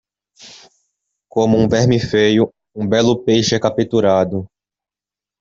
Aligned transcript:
Com 1.31 1.45
um 1.53 1.69
verme 1.69 1.99
feio, 1.99 2.49
um 2.75 2.87
belo 2.89 3.23
peixe 3.23 3.53
é 3.53 3.59
capturado. 3.59 4.47